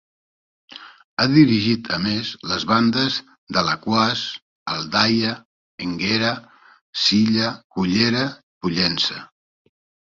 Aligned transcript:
Ha 1.17 1.25
dirigit 1.33 1.91
a 1.97 1.99
més, 2.05 2.31
les 2.53 2.65
Bandes 2.71 3.19
d'Alaquàs, 3.57 4.25
Aldaia, 4.75 5.37
Énguera, 5.89 6.35
Silla, 7.07 7.55
Cullera, 7.79 8.29
Pollença. 8.63 9.25